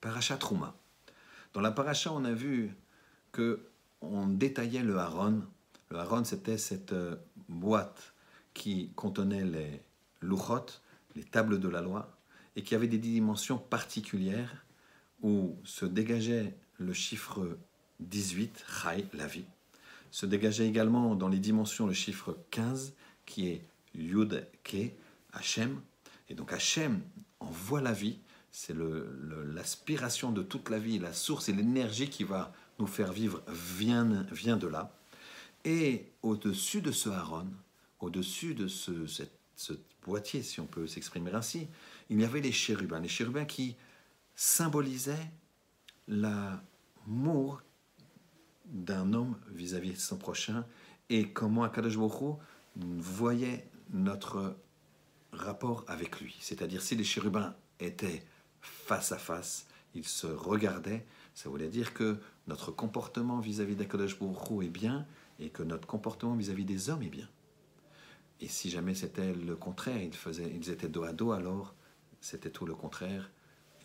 Paracha 0.00 0.36
Trouma. 0.36 0.74
Dans 1.52 1.60
la 1.60 1.70
paracha, 1.70 2.12
on 2.12 2.24
a 2.24 2.32
vu 2.32 2.74
que 3.32 3.68
on 4.00 4.28
détaillait 4.28 4.82
le 4.82 4.98
haron. 4.98 5.42
Le 5.90 5.98
haron, 5.98 6.24
c'était 6.24 6.58
cette 6.58 6.92
euh, 6.92 7.16
boîte 7.48 8.14
qui 8.54 8.90
contenait 8.94 9.44
les 9.44 9.82
luchot, 10.22 10.66
les 11.16 11.24
tables 11.24 11.58
de 11.58 11.68
la 11.68 11.80
loi, 11.80 12.16
et 12.56 12.62
qui 12.62 12.74
avait 12.74 12.88
des 12.88 12.98
dimensions 12.98 13.58
particulières 13.58 14.64
où 15.22 15.56
se 15.64 15.84
dégageait 15.84 16.54
le 16.78 16.92
chiffre 16.92 17.58
18, 18.00 18.64
Chai, 18.82 19.06
la 19.14 19.26
vie. 19.26 19.44
Se 20.10 20.26
dégageait 20.26 20.66
également 20.66 21.14
dans 21.14 21.28
les 21.28 21.38
dimensions 21.38 21.86
le 21.86 21.92
chiffre 21.92 22.36
15, 22.50 22.94
qui 23.26 23.48
est 23.48 23.62
Yud, 23.94 24.46
Ke, 24.62 24.92
Hachem. 25.32 25.80
Et 26.28 26.34
donc 26.34 26.52
Hachem 26.52 27.00
envoie 27.40 27.80
la 27.80 27.92
vie, 27.92 28.18
c'est 28.60 28.74
l'aspiration 29.54 30.32
de 30.32 30.42
toute 30.42 30.68
la 30.68 30.80
vie, 30.80 30.98
la 30.98 31.12
source 31.12 31.48
et 31.48 31.52
l'énergie 31.52 32.10
qui 32.10 32.24
va 32.24 32.52
nous 32.80 32.88
faire 32.88 33.12
vivre 33.12 33.40
vient, 33.46 34.26
vient 34.32 34.56
de 34.56 34.66
là. 34.66 34.92
Et 35.64 36.10
au-dessus 36.22 36.80
de 36.80 36.90
ce 36.90 37.08
haron, 37.08 37.46
au-dessus 38.00 38.56
de 38.56 38.66
ce, 38.66 39.06
ce 39.54 39.72
boîtier, 40.02 40.42
si 40.42 40.58
on 40.58 40.66
peut 40.66 40.88
s'exprimer 40.88 41.32
ainsi, 41.34 41.68
il 42.10 42.20
y 42.20 42.24
avait 42.24 42.40
les 42.40 42.50
chérubins. 42.50 42.98
Les 42.98 43.08
chérubins 43.08 43.44
qui 43.44 43.76
symbolisaient 44.34 45.30
l'amour 46.08 47.62
d'un 48.66 49.12
homme 49.12 49.38
vis-à-vis 49.52 49.92
de 49.92 49.98
son 49.98 50.16
prochain 50.16 50.66
et 51.10 51.30
comment 51.30 51.62
Akadosh 51.62 51.96
voyait 52.74 53.70
notre 53.92 54.56
rapport 55.30 55.84
avec 55.86 56.20
lui. 56.20 56.36
C'est-à-dire 56.40 56.82
si 56.82 56.96
les 56.96 57.04
chérubins 57.04 57.54
étaient 57.78 58.24
face 58.60 59.12
à 59.12 59.18
face, 59.18 59.66
ils 59.94 60.06
se 60.06 60.26
regardaient, 60.26 61.06
ça 61.34 61.48
voulait 61.48 61.68
dire 61.68 61.94
que 61.94 62.18
notre 62.46 62.72
comportement 62.72 63.40
vis-à-vis 63.40 63.76
d'Akadosh 63.76 64.18
Baruch 64.18 64.64
est 64.64 64.70
bien 64.70 65.06
et 65.38 65.50
que 65.50 65.62
notre 65.62 65.86
comportement 65.86 66.34
vis-à-vis 66.34 66.64
des 66.64 66.90
hommes 66.90 67.02
est 67.02 67.10
bien. 67.10 67.28
Et 68.40 68.48
si 68.48 68.70
jamais 68.70 68.94
c'était 68.94 69.32
le 69.32 69.56
contraire, 69.56 70.00
ils, 70.00 70.14
faisaient, 70.14 70.50
ils 70.54 70.70
étaient 70.70 70.88
dos 70.88 71.02
à 71.02 71.12
dos, 71.12 71.32
alors 71.32 71.74
c'était 72.20 72.50
tout 72.50 72.66
le 72.66 72.74
contraire. 72.74 73.30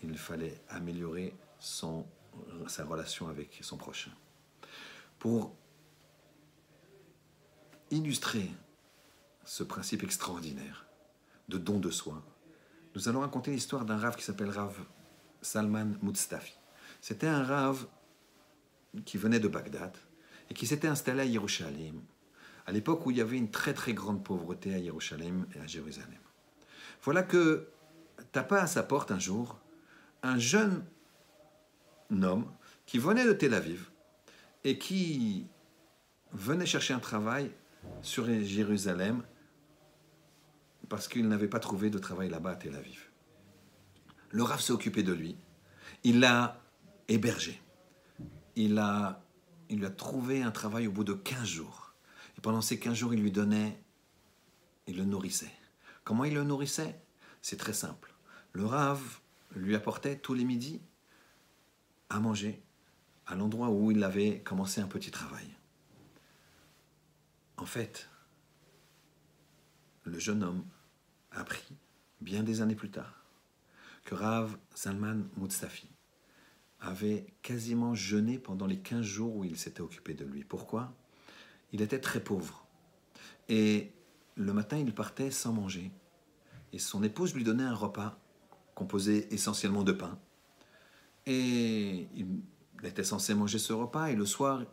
Il 0.03 0.17
fallait 0.17 0.61
améliorer 0.69 1.33
son, 1.59 2.05
sa 2.67 2.85
relation 2.85 3.27
avec 3.27 3.59
son 3.61 3.77
prochain. 3.77 4.11
Pour 5.19 5.55
illustrer 7.89 8.51
ce 9.45 9.63
principe 9.63 10.03
extraordinaire 10.03 10.85
de 11.49 11.57
don 11.57 11.79
de 11.79 11.91
soi, 11.91 12.23
nous 12.95 13.09
allons 13.09 13.21
raconter 13.21 13.51
l'histoire 13.51 13.85
d'un 13.85 13.97
rave 13.97 14.15
qui 14.15 14.23
s'appelle 14.23 14.49
Rav 14.49 14.75
Salman 15.41 15.93
Mustafi. 16.01 16.53
C'était 17.01 17.27
un 17.27 17.43
rave 17.43 17.85
qui 19.05 19.17
venait 19.17 19.39
de 19.39 19.47
Bagdad 19.47 19.95
et 20.49 20.53
qui 20.53 20.67
s'était 20.67 20.87
installé 20.87 21.21
à 21.21 21.27
Jérusalem, 21.27 22.01
à 22.65 22.71
l'époque 22.71 23.05
où 23.05 23.11
il 23.11 23.17
y 23.17 23.21
avait 23.21 23.37
une 23.37 23.49
très 23.49 23.73
très 23.73 23.93
grande 23.93 24.23
pauvreté 24.23 24.73
à 24.73 24.81
Jérusalem 24.81 25.47
et 25.55 25.59
à 25.59 25.67
Jérusalem. 25.67 26.19
Voilà 27.01 27.23
que 27.23 27.67
tapa 28.31 28.61
à 28.61 28.67
sa 28.67 28.83
porte 28.83 29.11
un 29.11 29.19
jour 29.19 29.59
un 30.21 30.37
jeune 30.37 30.85
homme 32.11 32.45
qui 32.85 32.97
venait 32.97 33.25
de 33.25 33.33
Tel 33.33 33.53
Aviv 33.53 33.89
et 34.63 34.77
qui 34.77 35.47
venait 36.31 36.65
chercher 36.65 36.93
un 36.93 36.99
travail 36.99 37.51
sur 38.01 38.25
Jérusalem 38.25 39.23
parce 40.93 41.07
qu'il 41.07 41.27
n'avait 41.27 41.47
pas 41.47 41.59
trouvé 41.59 41.89
de 41.89 41.97
travail 41.97 42.29
là-bas 42.29 42.51
à 42.51 42.55
Tel 42.55 42.75
Aviv. 42.75 43.09
Le 44.29 44.43
Rav 44.43 44.61
s'est 44.61 44.73
occupé 44.73 45.01
de 45.01 45.11
lui, 45.11 45.35
il 46.03 46.19
l'a 46.19 46.61
hébergé, 47.07 47.59
il, 48.55 48.79
il 49.69 49.79
lui 49.79 49.85
a 49.87 49.89
trouvé 49.89 50.43
un 50.43 50.51
travail 50.51 50.85
au 50.85 50.91
bout 50.91 51.03
de 51.03 51.13
15 51.13 51.47
jours. 51.47 51.95
Et 52.37 52.41
pendant 52.41 52.61
ces 52.61 52.77
15 52.77 52.93
jours, 52.93 53.13
il 53.15 53.23
lui 53.23 53.31
donnait, 53.31 53.81
il 54.85 54.97
le 54.97 55.03
nourrissait. 55.03 55.51
Comment 56.03 56.25
il 56.25 56.35
le 56.35 56.43
nourrissait? 56.43 57.01
C'est 57.41 57.57
très 57.57 57.73
simple. 57.73 58.13
Le 58.51 58.63
Rav 58.63 59.01
lui 59.55 59.73
apportait 59.73 60.19
tous 60.19 60.35
les 60.35 60.45
midis 60.45 60.79
à 62.11 62.19
manger 62.19 62.61
à 63.25 63.33
l'endroit 63.33 63.69
où 63.69 63.89
il 63.89 64.03
avait 64.03 64.41
commencé 64.41 64.79
un 64.79 64.87
petit 64.87 65.09
travail. 65.09 65.47
En 67.57 67.65
fait, 67.65 68.11
le 70.03 70.19
jeune 70.19 70.43
homme 70.43 70.63
appris, 71.33 71.75
bien 72.21 72.43
des 72.43 72.61
années 72.61 72.75
plus 72.75 72.91
tard, 72.91 73.25
que 74.05 74.15
Rav 74.15 74.57
Salman 74.73 75.23
Mustafi 75.37 75.89
avait 76.79 77.25
quasiment 77.41 77.95
jeûné 77.95 78.37
pendant 78.37 78.67
les 78.67 78.79
15 78.79 79.01
jours 79.01 79.35
où 79.35 79.43
il 79.45 79.57
s'était 79.57 79.81
occupé 79.81 80.13
de 80.13 80.25
lui. 80.25 80.43
Pourquoi? 80.43 80.93
Il 81.71 81.81
était 81.81 81.99
très 81.99 82.21
pauvre. 82.21 82.67
Et 83.49 83.93
le 84.35 84.53
matin, 84.53 84.77
il 84.77 84.93
partait 84.93 85.31
sans 85.31 85.53
manger. 85.53 85.91
Et 86.73 86.79
son 86.79 87.03
épouse 87.03 87.33
lui 87.33 87.43
donnait 87.43 87.63
un 87.63 87.73
repas 87.73 88.19
composé 88.75 89.33
essentiellement 89.33 89.83
de 89.83 89.91
pain. 89.91 90.19
Et 91.25 92.07
il 92.15 92.41
était 92.83 93.03
censé 93.03 93.33
manger 93.33 93.59
ce 93.59 93.71
repas 93.71 94.07
et 94.07 94.15
le 94.15 94.25
soir, 94.25 94.63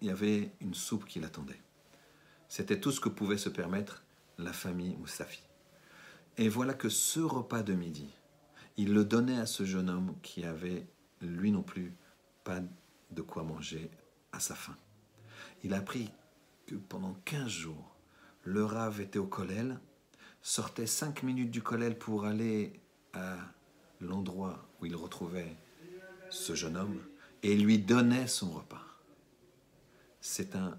il 0.00 0.08
y 0.08 0.10
avait 0.10 0.52
une 0.60 0.74
soupe 0.74 1.04
qui 1.04 1.20
l'attendait. 1.20 1.60
C'était 2.48 2.80
tout 2.80 2.92
ce 2.92 3.00
que 3.00 3.08
pouvait 3.08 3.36
se 3.36 3.50
permettre 3.50 4.04
la 4.38 4.52
famille 4.52 4.96
Moussafi. 4.96 5.47
Et 6.38 6.48
voilà 6.48 6.72
que 6.72 6.88
ce 6.88 7.18
repas 7.18 7.64
de 7.64 7.74
midi, 7.74 8.08
il 8.76 8.94
le 8.94 9.04
donnait 9.04 9.40
à 9.40 9.46
ce 9.46 9.64
jeune 9.64 9.90
homme 9.90 10.14
qui 10.22 10.44
avait, 10.44 10.86
lui 11.20 11.50
non 11.50 11.64
plus, 11.64 11.92
pas 12.44 12.60
de 13.10 13.22
quoi 13.22 13.42
manger 13.42 13.90
à 14.30 14.38
sa 14.38 14.54
faim. 14.54 14.76
Il 15.64 15.74
a 15.74 15.78
appris 15.78 16.12
que 16.66 16.76
pendant 16.76 17.14
15 17.24 17.48
jours, 17.48 17.96
le 18.44 18.64
rave 18.64 19.00
était 19.00 19.18
au 19.18 19.26
collèle, 19.26 19.80
sortait 20.40 20.86
5 20.86 21.24
minutes 21.24 21.50
du 21.50 21.60
collèle 21.60 21.98
pour 21.98 22.24
aller 22.24 22.80
à 23.14 23.36
l'endroit 24.00 24.68
où 24.80 24.86
il 24.86 24.94
retrouvait 24.94 25.56
ce 26.30 26.54
jeune 26.54 26.76
homme 26.76 27.00
et 27.42 27.56
lui 27.56 27.80
donnait 27.80 28.28
son 28.28 28.50
repas. 28.50 28.84
C'est 30.20 30.54
un 30.54 30.78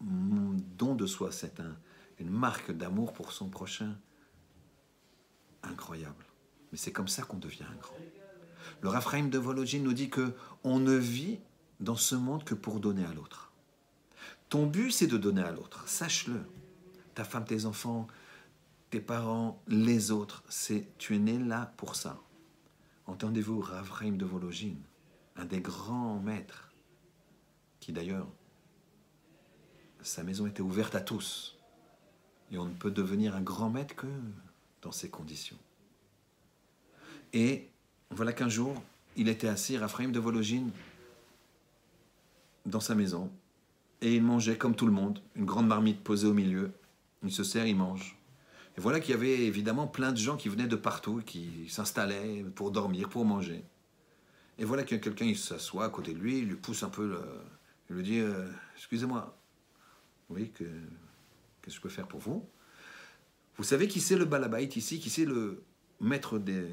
don 0.00 0.94
de 0.94 1.06
soi, 1.06 1.32
c'est 1.32 1.60
un, 1.60 1.76
une 2.18 2.30
marque 2.30 2.72
d'amour 2.72 3.12
pour 3.12 3.32
son 3.32 3.50
prochain 3.50 3.94
incroyable. 5.66 6.24
Mais 6.72 6.78
c'est 6.78 6.92
comme 6.92 7.08
ça 7.08 7.22
qu'on 7.22 7.38
devient 7.38 7.64
un 7.64 7.76
grand. 7.76 7.96
Le 8.82 8.88
Raphaïm 8.88 9.30
de 9.30 9.38
Vologine 9.38 9.84
nous 9.84 9.92
dit 9.92 10.10
que 10.10 10.34
on 10.64 10.78
ne 10.78 10.94
vit 10.94 11.38
dans 11.80 11.96
ce 11.96 12.14
monde 12.14 12.44
que 12.44 12.54
pour 12.54 12.80
donner 12.80 13.04
à 13.04 13.12
l'autre. 13.12 13.52
Ton 14.48 14.66
but, 14.66 14.90
c'est 14.90 15.06
de 15.06 15.16
donner 15.16 15.42
à 15.42 15.52
l'autre. 15.52 15.88
Sache-le. 15.88 16.40
Ta 17.14 17.24
femme, 17.24 17.44
tes 17.44 17.64
enfants, 17.64 18.06
tes 18.90 19.00
parents, 19.00 19.60
les 19.66 20.10
autres, 20.10 20.44
c'est 20.48 20.86
tu 20.98 21.16
es 21.16 21.18
né 21.18 21.38
là 21.38 21.72
pour 21.76 21.96
ça. 21.96 22.18
Entendez-vous 23.06 23.60
Rav 23.60 23.90
de 24.16 24.24
Vologine, 24.24 24.80
un 25.36 25.44
des 25.44 25.60
grands 25.60 26.18
maîtres, 26.18 26.72
qui 27.80 27.92
d'ailleurs, 27.92 28.28
sa 30.02 30.22
maison 30.22 30.46
était 30.46 30.62
ouverte 30.62 30.94
à 30.94 31.00
tous. 31.00 31.58
Et 32.50 32.58
on 32.58 32.66
ne 32.66 32.74
peut 32.74 32.90
devenir 32.90 33.34
un 33.34 33.40
grand 33.40 33.70
maître 33.70 33.94
que 33.96 34.06
ces 34.92 35.08
conditions. 35.08 35.56
Et 37.32 37.68
voilà 38.10 38.32
qu'un 38.32 38.48
jour, 38.48 38.82
il 39.16 39.28
était 39.28 39.48
assis, 39.48 39.76
Raphaël 39.78 40.12
de 40.12 40.18
Vologine, 40.18 40.70
dans 42.64 42.80
sa 42.80 42.94
maison, 42.94 43.30
et 44.00 44.14
il 44.14 44.22
mangeait 44.22 44.58
comme 44.58 44.74
tout 44.74 44.86
le 44.86 44.92
monde, 44.92 45.20
une 45.34 45.44
grande 45.44 45.66
marmite 45.66 46.02
posée 46.02 46.26
au 46.26 46.34
milieu. 46.34 46.72
Il 47.22 47.32
se 47.32 47.44
sert, 47.44 47.66
il 47.66 47.76
mange. 47.76 48.16
Et 48.76 48.80
voilà 48.80 49.00
qu'il 49.00 49.12
y 49.12 49.14
avait 49.14 49.46
évidemment 49.46 49.86
plein 49.86 50.12
de 50.12 50.18
gens 50.18 50.36
qui 50.36 50.48
venaient 50.48 50.66
de 50.66 50.76
partout, 50.76 51.22
qui 51.24 51.68
s'installaient 51.68 52.44
pour 52.54 52.70
dormir, 52.70 53.08
pour 53.08 53.24
manger. 53.24 53.64
Et 54.58 54.64
voilà 54.64 54.82
a 54.82 54.84
quelqu'un, 54.84 55.24
il 55.24 55.38
s'assoit 55.38 55.84
à 55.84 55.88
côté 55.88 56.12
de 56.12 56.18
lui, 56.18 56.38
il 56.38 56.48
lui 56.48 56.56
pousse 56.56 56.82
un 56.82 56.88
peu, 56.88 57.06
le, 57.06 57.20
il 57.88 57.96
lui 57.96 58.02
dit 58.02 58.18
euh, 58.18 58.48
Excusez-moi, 58.76 59.36
oui, 60.28 60.50
que, 60.50 60.64
qu'est-ce 61.62 61.76
que 61.76 61.76
je 61.76 61.80
peux 61.80 61.88
faire 61.88 62.08
pour 62.08 62.20
vous? 62.20 62.46
Vous 63.58 63.64
savez 63.64 63.88
qui 63.88 64.00
c'est 64.00 64.16
le 64.16 64.24
balabait 64.24 64.64
ici, 64.64 65.00
qui 65.00 65.10
c'est 65.10 65.24
le 65.24 65.64
maître 66.00 66.38
des, 66.38 66.68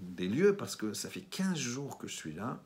des 0.00 0.28
lieux, 0.28 0.56
parce 0.56 0.76
que 0.76 0.92
ça 0.92 1.08
fait 1.08 1.20
15 1.20 1.56
jours 1.56 1.98
que 1.98 2.08
je 2.08 2.14
suis 2.14 2.32
là, 2.32 2.60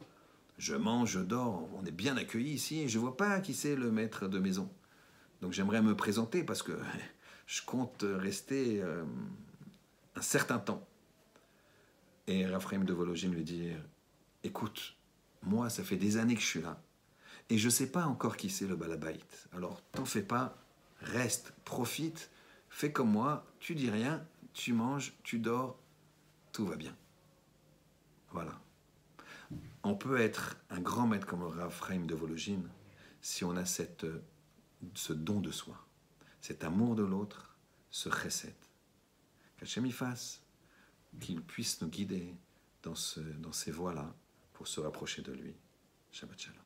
je 0.57 0.75
mange, 0.75 1.13
je 1.13 1.21
dors, 1.21 1.69
on 1.75 1.85
est 1.85 1.93
bien 1.93 2.17
accueillis 2.17 2.55
ici, 2.55 2.81
et 2.81 2.89
je 2.89 2.99
ne 2.99 3.03
vois 3.03 3.17
pas 3.17 3.41
qui 3.41 3.55
c'est 3.55 3.77
le 3.77 3.91
maître 3.91 4.29
de 4.29 4.39
maison. 4.39 4.71
Donc 5.41 5.53
j'aimerais 5.53 5.83
me 5.83 5.95
présenter 5.95 6.43
parce 6.43 6.63
que 6.63 6.73
je 7.47 7.63
compte 7.63 8.05
rester 8.05 8.83
euh, 8.83 9.05
un 10.17 10.23
certain 10.23 10.59
temps. 10.59 10.87
Et 12.27 12.47
Raphaël 12.47 12.85
de 12.85 12.93
Vologine 12.93 13.33
lui 13.33 13.45
dit 13.45 13.71
Écoute, 14.43 14.97
moi, 15.43 15.71
ça 15.71 15.83
fait 15.83 15.97
des 15.97 16.17
années 16.17 16.35
que 16.35 16.41
je 16.41 16.47
suis 16.47 16.63
là. 16.63 16.81
Et 17.51 17.57
je 17.57 17.67
ne 17.67 17.71
sais 17.71 17.91
pas 17.91 18.05
encore 18.05 18.37
qui 18.37 18.51
c'est 18.51 18.67
le 18.67 18.77
balabait. 18.77 19.19
Alors, 19.55 19.81
t'en 19.93 20.05
fais 20.05 20.23
pas, 20.23 20.59
reste, 21.01 21.53
profite, 21.65 22.31
fais 22.71 22.93
comme 22.93 23.11
moi, 23.11 23.47
tu 23.61 23.75
dis 23.75 23.91
rien, 23.91 24.27
tu 24.53 24.73
manges, 24.73 25.15
tu 25.23 25.39
dors, 25.39 25.79
tout 26.53 26.67
va 26.67 26.77
bien. 26.77 26.97
Voilà. 28.31 28.61
On 29.83 29.95
peut 29.95 30.21
être 30.21 30.57
un 30.71 30.81
grand 30.81 31.07
maître 31.07 31.27
comme 31.27 31.41
le 31.41 31.47
Rav 31.47 31.75
Chaim 31.87 32.05
de 32.05 32.15
Vologine 32.15 32.69
si 33.21 33.45
on 33.45 33.57
a 33.57 33.65
cette, 33.65 34.07
ce 34.95 35.13
don 35.13 35.41
de 35.41 35.51
soi, 35.51 35.87
cet 36.41 36.65
amour 36.65 36.95
de 36.95 37.03
l'autre, 37.03 37.57
ce 37.91 38.11
chesed. 38.11 38.55
Qu'Hachem 39.57 39.87
y 39.87 39.93
fasse, 39.93 40.43
qu'il 41.21 41.43
puisse 41.43 41.81
nous 41.81 41.89
guider 41.89 42.35
dans, 42.83 42.95
ce, 42.95 43.21
dans 43.21 43.53
ces 43.53 43.73
voies-là 43.73 44.15
pour 44.53 44.69
se 44.69 44.81
rapprocher 44.81 45.23
de 45.23 45.33
lui. 45.33 45.57
Shabbat 46.11 46.39
Shalom. 46.39 46.57